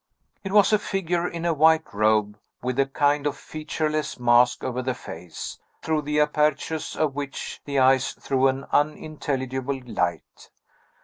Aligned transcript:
It 0.43 0.51
was 0.51 0.73
a 0.73 0.79
figure 0.79 1.27
in 1.27 1.45
a 1.45 1.53
white 1.53 1.93
robe, 1.93 2.39
with 2.63 2.79
a 2.79 2.87
kind 2.87 3.27
of 3.27 3.37
featureless 3.37 4.19
mask 4.19 4.63
over 4.63 4.81
the 4.81 4.95
face, 4.95 5.59
through 5.83 6.01
the 6.01 6.19
apertures 6.19 6.95
of 6.95 7.13
which 7.13 7.61
the 7.65 7.77
eyes 7.77 8.13
threw 8.13 8.47
an 8.47 8.65
unintelligible 8.71 9.79
light. 9.85 10.49